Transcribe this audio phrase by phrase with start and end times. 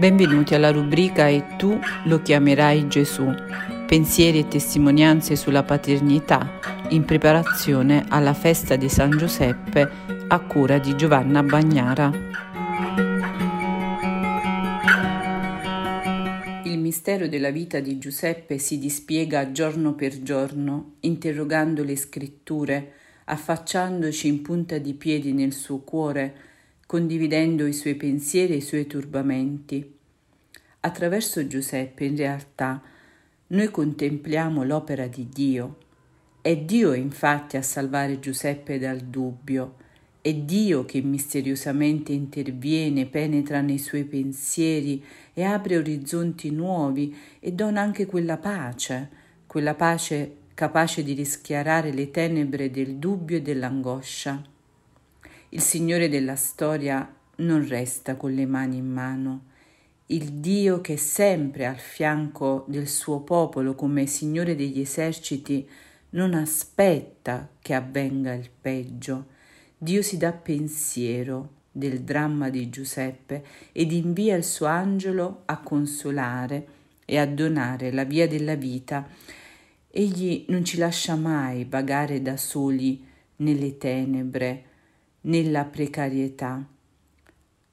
[0.00, 3.34] Benvenuti alla rubrica E tu lo chiamerai Gesù,
[3.86, 6.58] pensieri e testimonianze sulla paternità
[6.88, 9.90] in preparazione alla festa di San Giuseppe
[10.26, 12.10] a cura di Giovanna Bagnara.
[16.64, 22.92] Il mistero della vita di Giuseppe si dispiega giorno per giorno, interrogando le scritture,
[23.26, 26.48] affacciandoci in punta di piedi nel suo cuore,
[26.90, 29.94] condividendo i suoi pensieri e i suoi turbamenti.
[30.80, 32.82] Attraverso Giuseppe, in realtà,
[33.46, 35.76] noi contempliamo l'opera di Dio.
[36.40, 39.76] È Dio infatti a salvare Giuseppe dal dubbio.
[40.20, 45.00] È Dio che misteriosamente interviene, penetra nei suoi pensieri
[45.32, 49.08] e apre orizzonti nuovi e dona anche quella pace,
[49.46, 54.49] quella pace capace di rischiarare le tenebre del dubbio e dell'angoscia.
[55.52, 59.46] Il Signore della storia non resta con le mani in mano.
[60.06, 65.68] Il Dio che è sempre al fianco del suo popolo come Signore degli eserciti
[66.10, 69.26] non aspetta che avvenga il peggio.
[69.76, 76.66] Dio si dà pensiero del dramma di Giuseppe ed invia il suo angelo a consolare
[77.04, 79.08] e a donare la via della vita.
[79.90, 83.04] Egli non ci lascia mai vagare da soli
[83.36, 84.69] nelle tenebre,
[85.22, 86.64] nella precarietà,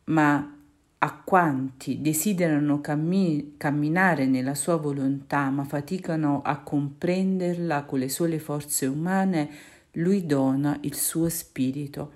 [0.05, 0.57] ma
[0.99, 8.39] a quanti desiderano cammi- camminare nella sua volontà ma faticano a comprenderla con le sole
[8.39, 9.49] forze umane,
[9.93, 12.13] lui dona il suo spirito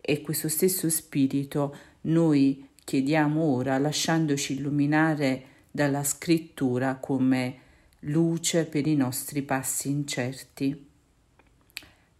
[0.00, 7.58] e questo stesso spirito noi chiediamo ora lasciandoci illuminare dalla scrittura come
[8.00, 10.88] luce per i nostri passi incerti.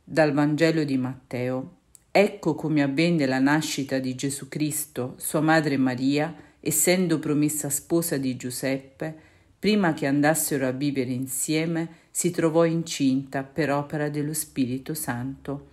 [0.03, 1.76] Dal Vangelo di Matteo.
[2.19, 8.37] Ecco come avvenne la nascita di Gesù Cristo, sua madre Maria, essendo promessa sposa di
[8.37, 9.15] Giuseppe,
[9.59, 15.67] prima che andassero a vivere insieme, si trovò incinta per opera dello Spirito Santo.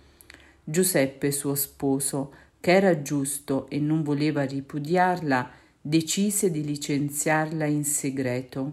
[0.62, 8.72] Giuseppe, suo sposo, che era giusto e non voleva ripudiarla, decise di licenziarla in segreto.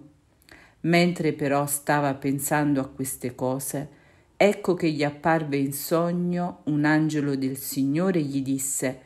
[0.81, 4.00] Mentre però stava pensando a queste cose,
[4.43, 9.01] Ecco che gli apparve in sogno un angelo del Signore e gli disse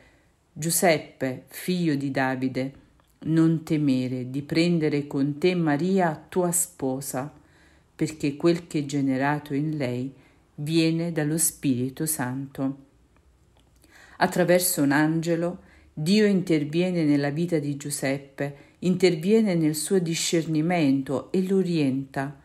[0.50, 2.72] Giuseppe, figlio di Davide,
[3.24, 7.30] non temere di prendere con te Maria tua sposa,
[7.94, 10.10] perché quel che è generato in lei
[10.54, 12.76] viene dallo Spirito Santo.
[14.16, 15.58] Attraverso un angelo
[15.92, 22.44] Dio interviene nella vita di Giuseppe, interviene nel suo discernimento e lo orienta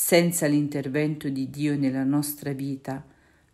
[0.00, 3.04] senza l'intervento di Dio nella nostra vita,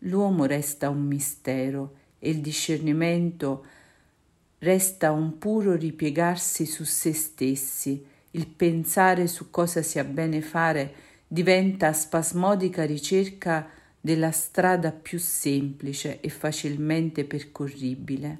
[0.01, 3.65] l'uomo resta un mistero e il discernimento
[4.59, 10.93] resta un puro ripiegarsi su se stessi, il pensare su cosa sia bene fare
[11.27, 13.67] diventa spasmodica ricerca
[13.99, 18.39] della strada più semplice e facilmente percorribile.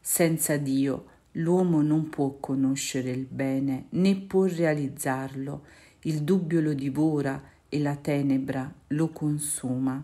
[0.00, 5.62] Senza Dio l'uomo non può conoscere il bene né può realizzarlo
[6.02, 10.02] il dubbio lo divora e la tenebra lo consuma.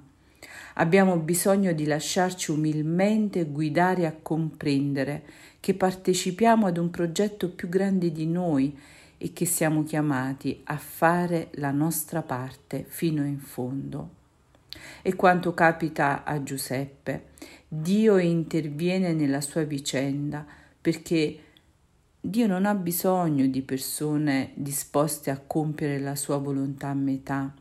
[0.75, 5.25] Abbiamo bisogno di lasciarci umilmente guidare a comprendere
[5.59, 8.77] che partecipiamo ad un progetto più grande di noi
[9.19, 14.11] e che siamo chiamati a fare la nostra parte fino in fondo.
[15.03, 17.28] E quanto capita a Giuseppe,
[17.67, 20.45] Dio interviene nella sua vicenda
[20.81, 21.39] perché
[22.28, 27.54] Dio non ha bisogno di persone disposte a compiere la sua volontà a metà.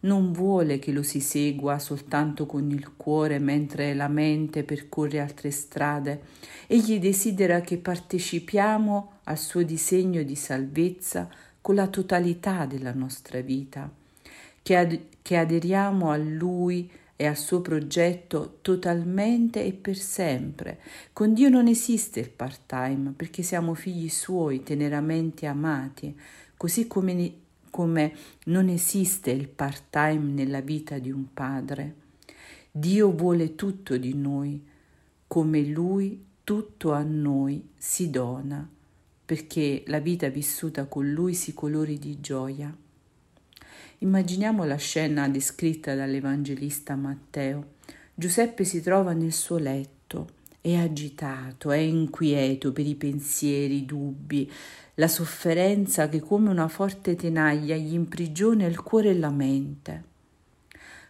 [0.00, 5.52] Non vuole che lo si segua soltanto con il cuore mentre la mente percorre altre
[5.52, 6.22] strade.
[6.66, 11.28] Egli desidera che partecipiamo al suo disegno di salvezza
[11.60, 13.88] con la totalità della nostra vita,
[14.62, 20.78] che, ad- che aderiamo a Lui e al suo progetto totalmente e per sempre.
[21.12, 26.14] Con Dio non esiste il part-time perché siamo figli suoi teneramente amati,
[26.56, 27.32] così come,
[27.70, 28.14] come
[28.44, 31.94] non esiste il part-time nella vita di un padre.
[32.70, 34.62] Dio vuole tutto di noi,
[35.26, 38.68] come Lui tutto a noi si dona,
[39.24, 42.84] perché la vita vissuta con Lui si colori di gioia.
[43.98, 47.74] Immaginiamo la scena descritta dall'Evangelista Matteo.
[48.14, 50.28] Giuseppe si trova nel suo letto,
[50.60, 54.52] è agitato, è inquieto per i pensieri, i dubbi,
[54.96, 60.04] la sofferenza che come una forte tenaglia gli imprigiona il cuore e la mente.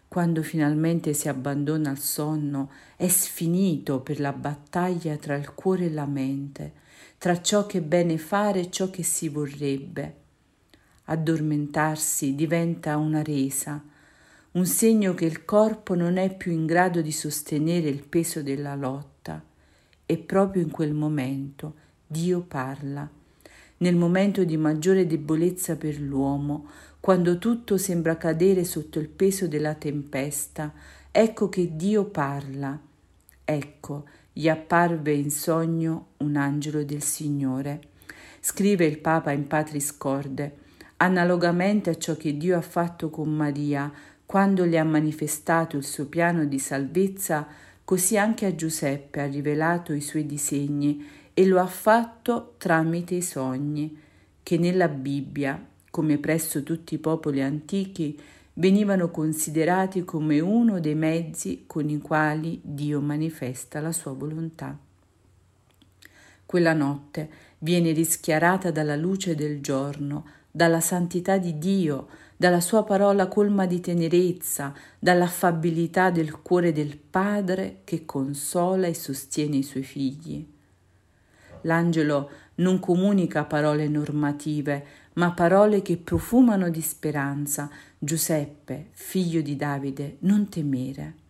[0.07, 5.91] Quando finalmente si abbandona al sonno, è sfinito per la battaglia tra il cuore e
[5.91, 6.73] la mente,
[7.19, 10.26] tra ciò che è bene fare e ciò che si vorrebbe.
[11.09, 13.81] Addormentarsi diventa una resa,
[14.53, 18.75] un segno che il corpo non è più in grado di sostenere il peso della
[18.75, 19.41] lotta.
[20.05, 21.75] E proprio in quel momento
[22.05, 23.09] Dio parla.
[23.79, 29.75] Nel momento di maggiore debolezza per l'uomo, quando tutto sembra cadere sotto il peso della
[29.75, 30.73] tempesta,
[31.13, 32.81] ecco che Dio parla.
[33.45, 37.81] Ecco, gli apparve in sogno un angelo del Signore.
[38.41, 40.65] Scrive il Papa in Patris Corde
[40.99, 43.93] analogamente a ciò che Dio ha fatto con Maria
[44.25, 47.47] quando le ha manifestato il suo piano di salvezza,
[47.85, 53.23] così anche a Giuseppe ha rivelato i suoi disegni e lo ha fatto tramite i
[53.23, 53.97] sogni,
[54.43, 58.19] che nella Bibbia, come presso tutti i popoli antichi,
[58.55, 64.77] venivano considerati come uno dei mezzi con i quali Dio manifesta la sua volontà.
[66.47, 67.29] Quella notte
[67.59, 70.25] viene rischiarata dalla luce del giorno,
[70.57, 77.83] dalla santità di Dio, dalla sua parola colma di tenerezza, dall'affabilità del cuore del Padre
[77.85, 80.49] che consola e sostiene i suoi figli.
[81.61, 84.87] L'angelo non comunica parole normative,
[85.17, 87.69] ma parole che profumano di speranza.
[87.99, 91.26] Giuseppe, figlio di Davide, non temere.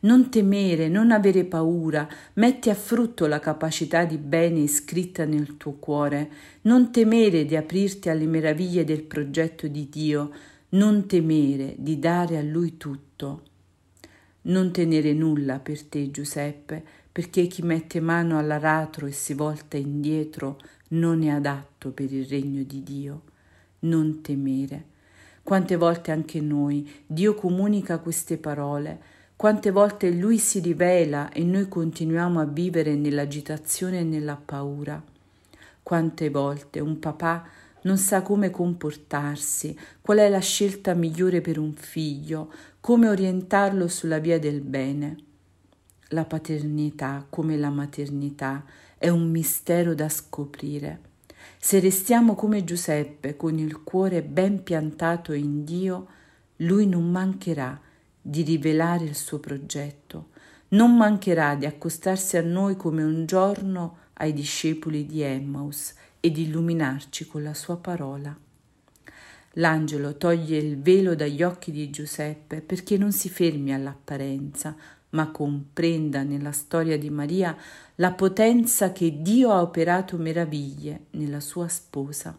[0.00, 5.72] Non temere, non avere paura, metti a frutto la capacità di bene iscritta nel tuo
[5.72, 6.30] cuore,
[6.62, 10.30] non temere di aprirti alle meraviglie del progetto di Dio,
[10.70, 13.42] non temere di dare a Lui tutto.
[14.42, 20.60] Non tenere nulla per te, Giuseppe, perché chi mette mano all'aratro e si volta indietro
[20.90, 23.22] non è adatto per il regno di Dio.
[23.80, 24.96] Non temere.
[25.42, 31.68] Quante volte anche noi Dio comunica queste parole, quante volte Lui si rivela e noi
[31.68, 35.00] continuiamo a vivere nell'agitazione e nella paura.
[35.80, 37.46] Quante volte un papà
[37.82, 44.18] non sa come comportarsi, qual è la scelta migliore per un figlio, come orientarlo sulla
[44.18, 45.16] via del bene.
[46.08, 48.64] La paternità, come la maternità,
[48.98, 50.98] è un mistero da scoprire.
[51.58, 56.08] Se restiamo come Giuseppe, con il cuore ben piantato in Dio,
[56.56, 57.82] lui non mancherà
[58.28, 60.28] di rivelare il suo progetto.
[60.68, 66.42] Non mancherà di accostarsi a noi come un giorno ai discepoli di Emmaus e di
[66.42, 68.36] illuminarci con la sua parola.
[69.52, 74.76] L'angelo toglie il velo dagli occhi di Giuseppe perché non si fermi all'apparenza,
[75.10, 77.56] ma comprenda nella storia di Maria
[77.94, 82.38] la potenza che Dio ha operato meraviglie nella sua sposa.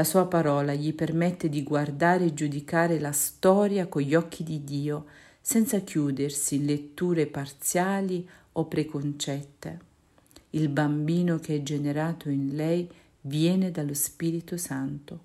[0.00, 4.64] La sua parola gli permette di guardare e giudicare la storia con gli occhi di
[4.64, 5.04] Dio,
[5.42, 9.78] senza chiudersi in letture parziali o preconcette.
[10.52, 12.88] Il bambino che è generato in lei
[13.20, 15.24] viene dallo Spirito Santo.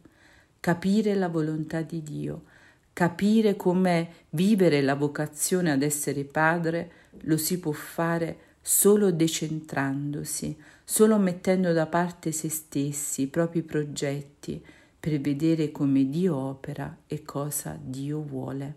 [0.60, 2.44] Capire la volontà di Dio,
[2.92, 11.18] capire come vivere la vocazione ad essere padre, lo si può fare solo decentrandosi, solo
[11.18, 14.64] mettendo da parte se stessi, i propri progetti,
[15.00, 18.76] per vedere come Dio opera e cosa Dio vuole.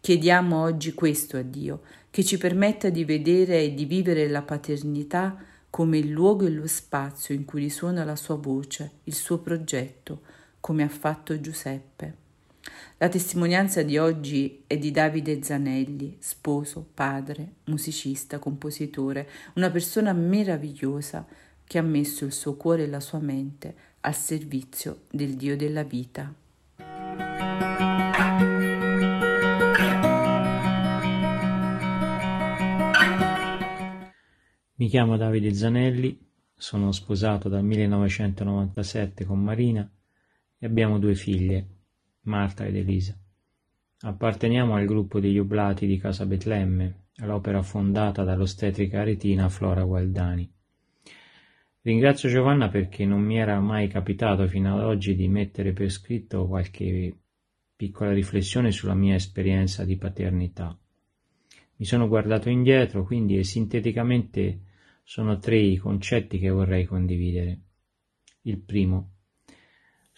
[0.00, 5.36] Chiediamo oggi questo a Dio, che ci permetta di vedere e di vivere la paternità
[5.68, 10.20] come il luogo e lo spazio in cui risuona la sua voce, il suo progetto,
[10.60, 12.25] come ha fatto Giuseppe.
[12.98, 21.26] La testimonianza di oggi è di Davide Zanelli, sposo, padre, musicista, compositore, una persona meravigliosa
[21.64, 25.82] che ha messo il suo cuore e la sua mente al servizio del Dio della
[25.82, 26.32] vita.
[34.78, 36.18] Mi chiamo Davide Zanelli,
[36.54, 39.90] sono sposato dal 1997 con Marina
[40.58, 41.75] e abbiamo due figlie,
[42.26, 43.16] Marta ed Elisa.
[44.00, 50.50] Apparteniamo al gruppo degli Oblati di Casa Betlemme, l'opera fondata dall'ostetrica aretina Flora Gualdani.
[51.82, 56.46] Ringrazio Giovanna perché non mi era mai capitato fino ad oggi di mettere per scritto
[56.46, 57.16] qualche
[57.76, 60.76] piccola riflessione sulla mia esperienza di paternità.
[61.76, 64.60] Mi sono guardato indietro, quindi e sinteticamente
[65.04, 67.60] sono tre i concetti che vorrei condividere.
[68.42, 69.10] Il primo,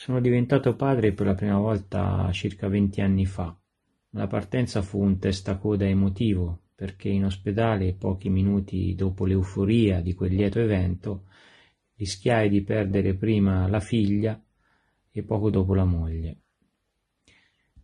[0.00, 3.58] sono diventato padre per la prima volta circa venti anni fa.
[4.10, 10.34] La partenza fu un testacoda emotivo, perché in ospedale, pochi minuti dopo l'euforia di quel
[10.34, 11.24] lieto evento,
[11.96, 14.40] rischiai di perdere prima la figlia
[15.10, 16.42] e poco dopo la moglie.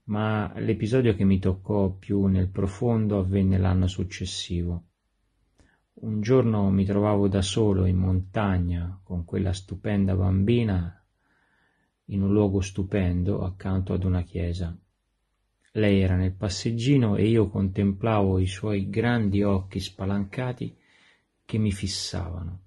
[0.05, 4.85] Ma l'episodio che mi toccò più nel profondo avvenne l'anno successivo.
[5.95, 10.97] Un giorno mi trovavo da solo in montagna con quella stupenda bambina
[12.07, 14.77] in un luogo stupendo accanto ad una chiesa.
[15.73, 20.77] Lei era nel passeggino e io contemplavo i suoi grandi occhi spalancati
[21.45, 22.61] che mi fissavano.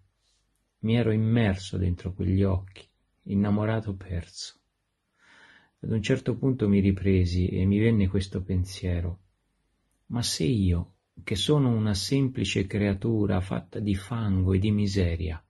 [0.80, 2.86] Mi ero immerso dentro quegli occhi,
[3.24, 4.56] innamorato perso.
[5.80, 9.20] Ad un certo punto mi ripresi e mi venne questo pensiero.
[10.08, 15.42] Ma se io, che sono una semplice creatura fatta di fango e di miseria,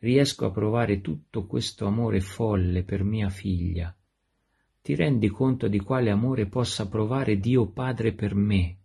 [0.00, 3.94] riesco a provare tutto questo amore folle per mia figlia,
[4.82, 8.76] ti rendi conto di quale amore possa provare Dio Padre per me?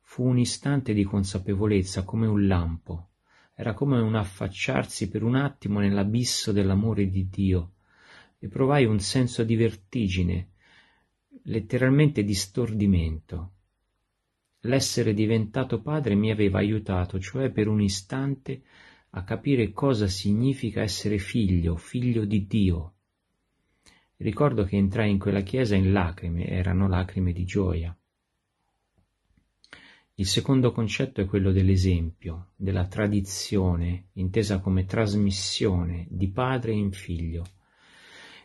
[0.00, 3.10] Fu un istante di consapevolezza come un lampo,
[3.54, 7.74] era come un affacciarsi per un attimo nell'abisso dell'amore di Dio
[8.40, 10.50] e provai un senso di vertigine,
[11.44, 13.52] letteralmente di stordimento.
[14.60, 18.62] L'essere diventato padre mi aveva aiutato, cioè per un istante,
[19.16, 22.94] a capire cosa significa essere figlio, figlio di Dio.
[24.16, 27.96] Ricordo che entrai in quella chiesa in lacrime, erano lacrime di gioia.
[30.16, 37.44] Il secondo concetto è quello dell'esempio, della tradizione, intesa come trasmissione di padre in figlio.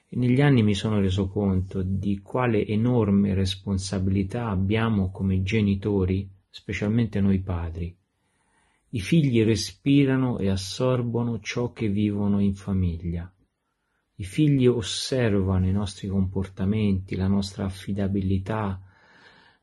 [0.08, 7.20] E negli anni mi sono reso conto di quale enorme responsabilità abbiamo come genitori, specialmente
[7.22, 7.96] noi padri,
[8.92, 13.32] i figli respirano e assorbono ciò che vivono in famiglia.
[14.16, 18.82] I figli osservano i nostri comportamenti, la nostra affidabilità,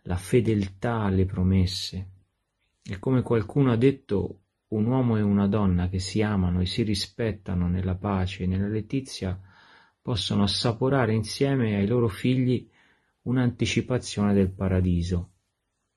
[0.02, 2.10] la fedeltà alle promesse.
[2.82, 6.82] E come qualcuno ha detto, un uomo e una donna che si amano e si
[6.82, 9.40] rispettano nella pace e nella letizia
[10.00, 12.68] possono assaporare insieme ai loro figli
[13.22, 15.32] un'anticipazione del paradiso.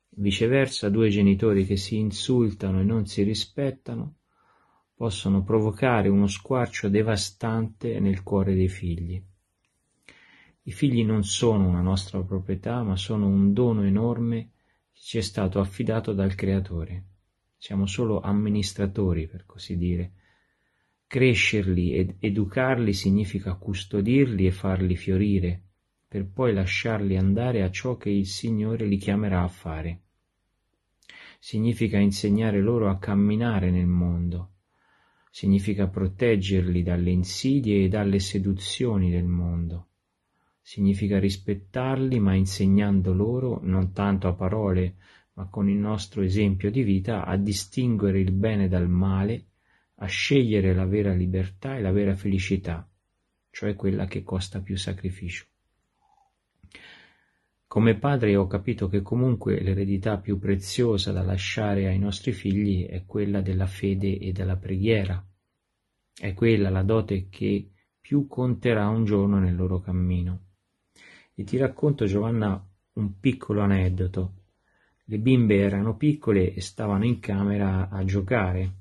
[0.10, 4.16] Viceversa, due genitori che si insultano e non si rispettano
[5.00, 9.24] possono provocare uno squarcio devastante nel cuore dei figli.
[10.64, 14.52] I figli non sono una nostra proprietà, ma sono un dono enorme
[14.92, 17.06] che ci è stato affidato dal Creatore.
[17.56, 20.12] Siamo solo amministratori, per così dire.
[21.08, 25.69] Crescerli ed educarli significa custodirli e farli fiorire,
[26.10, 30.02] per poi lasciarli andare a ciò che il Signore li chiamerà a fare.
[31.38, 34.54] Significa insegnare loro a camminare nel mondo,
[35.30, 39.86] significa proteggerli dalle insidie e dalle seduzioni del mondo.
[40.64, 44.96] Significa rispettarli, ma insegnando loro, non tanto a parole,
[45.34, 49.46] ma con il nostro esempio di vita, a distinguere il bene dal male,
[49.98, 52.90] a scegliere la vera libertà e la vera felicità,
[53.52, 55.46] cioè quella che costa più sacrificio.
[57.70, 63.06] Come padre ho capito che comunque l'eredità più preziosa da lasciare ai nostri figli è
[63.06, 65.24] quella della fede e della preghiera.
[66.12, 67.70] È quella la dote che
[68.02, 70.46] più conterà un giorno nel loro cammino.
[71.36, 72.60] E ti racconto, Giovanna,
[72.94, 74.34] un piccolo aneddoto.
[75.04, 78.78] Le bimbe erano piccole e stavano in camera a giocare.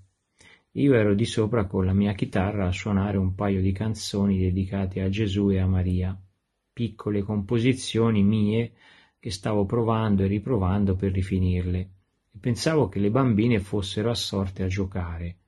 [0.73, 5.02] Io ero di sopra con la mia chitarra a suonare un paio di canzoni dedicate
[5.02, 6.18] a Gesù e a Maria
[6.78, 8.70] piccole composizioni mie
[9.18, 11.78] che stavo provando e riprovando per rifinirle
[12.30, 15.38] e pensavo che le bambine fossero assorte a giocare.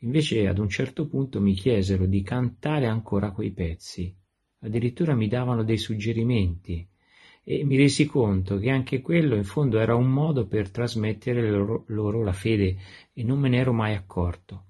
[0.00, 4.14] Invece ad un certo punto mi chiesero di cantare ancora quei pezzi,
[4.58, 6.86] addirittura mi davano dei suggerimenti
[7.42, 11.84] e mi resi conto che anche quello in fondo era un modo per trasmettere loro,
[11.86, 12.76] loro la fede
[13.14, 14.64] e non me ne ero mai accorto.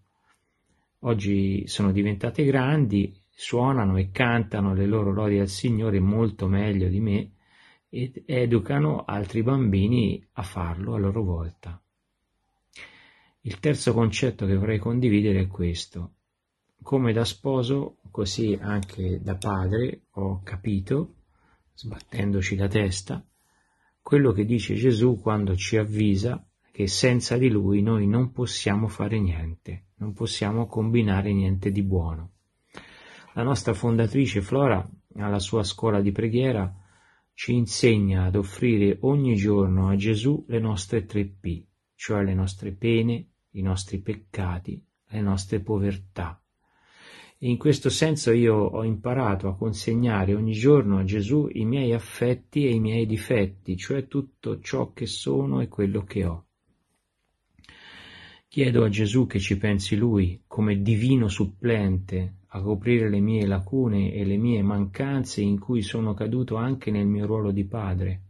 [1.00, 7.00] Oggi sono diventate grandi suonano e cantano le loro lodi al Signore molto meglio di
[7.00, 7.30] me
[7.88, 11.80] ed educano altri bambini a farlo a loro volta.
[13.42, 16.14] Il terzo concetto che vorrei condividere è questo.
[16.82, 21.14] Come da sposo, così anche da padre, ho capito,
[21.74, 23.24] sbattendoci la testa,
[24.02, 29.18] quello che dice Gesù quando ci avvisa che senza di lui noi non possiamo fare
[29.18, 32.30] niente, non possiamo combinare niente di buono.
[33.34, 34.84] La nostra fondatrice Flora,
[35.14, 36.74] alla sua scuola di preghiera,
[37.32, 42.72] ci insegna ad offrire ogni giorno a Gesù le nostre tre P, cioè le nostre
[42.72, 46.42] pene, i nostri peccati, le nostre povertà.
[47.38, 51.92] E in questo senso io ho imparato a consegnare ogni giorno a Gesù i miei
[51.92, 56.46] affetti e i miei difetti, cioè tutto ciò che sono e quello che ho.
[58.48, 64.12] Chiedo a Gesù che ci pensi Lui come divino supplente a coprire le mie lacune
[64.12, 68.22] e le mie mancanze in cui sono caduto anche nel mio ruolo di padre.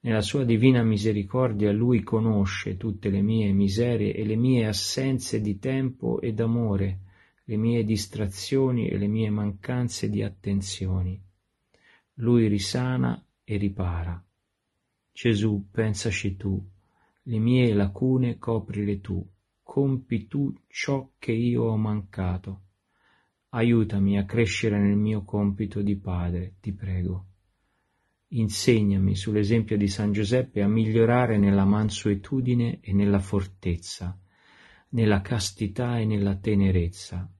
[0.00, 5.58] Nella sua divina misericordia lui conosce tutte le mie miserie e le mie assenze di
[5.58, 6.98] tempo e d'amore,
[7.44, 11.18] le mie distrazioni e le mie mancanze di attenzioni.
[12.18, 14.22] Lui risana e ripara.
[15.10, 16.62] Gesù, pensaci tu,
[17.22, 19.26] le mie lacune coprile tu,
[19.62, 22.63] compi tu ciò che io ho mancato.
[23.56, 27.26] Aiutami a crescere nel mio compito di padre, ti prego.
[28.30, 34.18] Insegnami sull'esempio di San Giuseppe a migliorare nella mansuetudine e nella fortezza,
[34.88, 37.32] nella castità e nella tenerezza.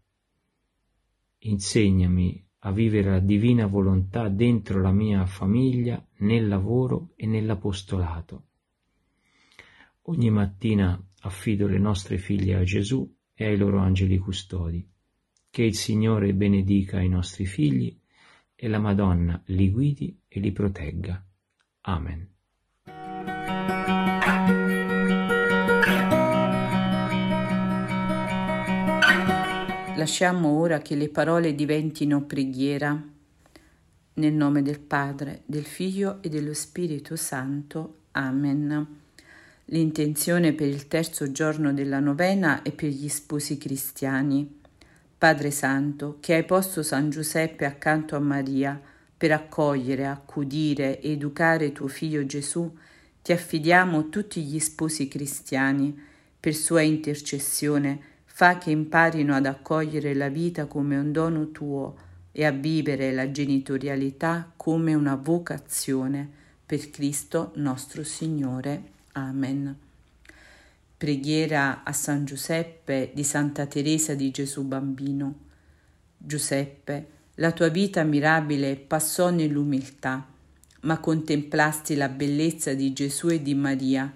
[1.38, 8.46] Insegnami a vivere la divina volontà dentro la mia famiglia, nel lavoro e nell'apostolato.
[10.02, 14.92] Ogni mattina affido le nostre figlie a Gesù e ai loro angeli custodi.
[15.54, 17.96] Che il Signore benedica i nostri figli
[18.56, 21.24] e la Madonna li guidi e li protegga.
[21.82, 22.28] Amen.
[29.94, 33.00] Lasciamo ora che le parole diventino preghiera.
[34.14, 37.98] Nel nome del Padre, del Figlio e dello Spirito Santo.
[38.10, 38.98] Amen.
[39.66, 44.62] L'intenzione per il terzo giorno della novena è per gli sposi cristiani.
[45.24, 48.78] Padre Santo, che hai posto San Giuseppe accanto a Maria
[49.16, 52.70] per accogliere, accudire e educare tuo figlio Gesù,
[53.22, 55.98] ti affidiamo tutti gli sposi cristiani.
[56.38, 61.96] Per sua intercessione, fa che imparino ad accogliere la vita come un dono tuo
[62.30, 66.28] e a vivere la genitorialità come una vocazione
[66.66, 68.82] per Cristo nostro Signore.
[69.12, 69.83] Amen.
[71.04, 75.34] Preghiera a San Giuseppe di Santa Teresa di Gesù Bambino.
[76.16, 80.26] Giuseppe, la tua vita mirabile passò nell'umiltà,
[80.80, 84.10] ma contemplasti la bellezza di Gesù e di Maria,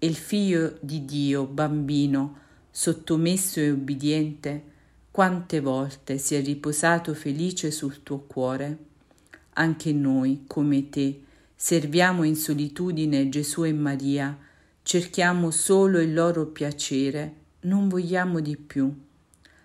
[0.00, 2.38] e il figlio di Dio, bambino,
[2.72, 4.64] sottomesso e ubbidiente,
[5.12, 8.78] quante volte si è riposato felice sul tuo cuore.
[9.52, 11.20] Anche noi, come te,
[11.54, 14.36] serviamo in solitudine Gesù e Maria,
[14.86, 18.94] cerchiamo solo il loro piacere, non vogliamo di più.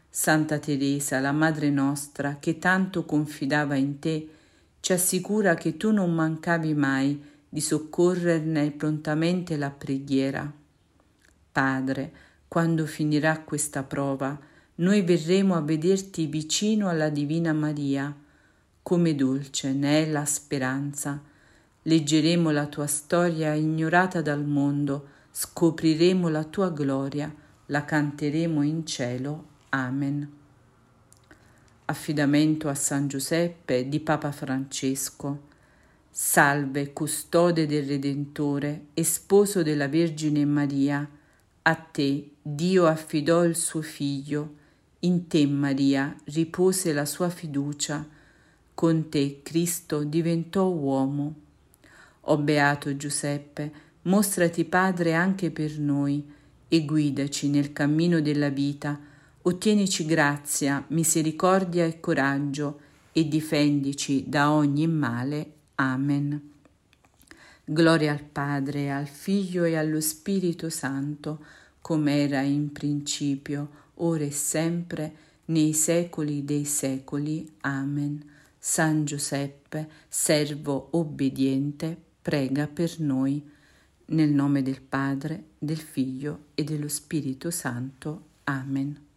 [0.10, 4.28] Santa Teresa, la Madre nostra, che tanto confidava in te,
[4.80, 10.52] ci assicura che tu non mancavi mai di soccorrerne prontamente la preghiera.
[11.52, 12.12] Padre,
[12.48, 14.36] quando finirà questa prova,
[14.78, 18.12] noi verremo a vederti vicino alla Divina Maria.
[18.82, 21.22] Come dolce ne è la speranza.
[21.84, 27.34] Leggeremo la tua storia ignorata dal mondo, scopriremo la tua gloria,
[27.68, 29.46] la canteremo in cielo.
[29.70, 30.32] Amen.
[31.86, 35.50] Affidamento a San Giuseppe di Papa Francesco.
[36.10, 41.10] Salve, custode del Redentore e sposo della Vergine Maria
[41.64, 44.56] a te Dio affidò il suo figlio,
[45.02, 48.04] in te Maria ripose la sua fiducia,
[48.74, 51.36] con te Cristo diventò uomo.
[52.24, 53.72] O beato Giuseppe,
[54.04, 56.26] mostrati Padre anche per noi
[56.68, 59.00] e guidaci nel cammino della vita,
[59.42, 62.80] ottienici grazia, misericordia e coraggio
[63.12, 65.52] e difendici da ogni male.
[65.76, 66.50] Amen.
[67.64, 71.44] Gloria al Padre, al Figlio e allo Spirito Santo,
[71.82, 77.50] come era in principio, ora e sempre, nei secoli dei secoli.
[77.62, 78.24] Amen.
[78.58, 83.50] San Giuseppe, servo obbediente, prega per noi.
[84.06, 88.26] Nel nome del Padre, del Figlio e dello Spirito Santo.
[88.44, 89.11] Amen.